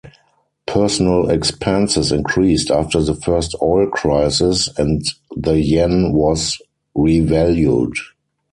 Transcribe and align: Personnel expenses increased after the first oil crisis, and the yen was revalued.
Personnel 0.65 1.29
expenses 1.29 2.11
increased 2.11 2.71
after 2.71 3.03
the 3.03 3.13
first 3.13 3.53
oil 3.61 3.85
crisis, 3.87 4.67
and 4.79 5.03
the 5.37 5.59
yen 5.61 6.11
was 6.11 6.57
revalued. 6.97 7.93